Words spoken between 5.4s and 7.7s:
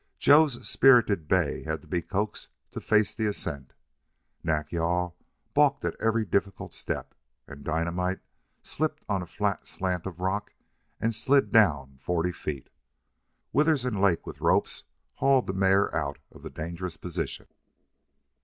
balked at every difficult step; and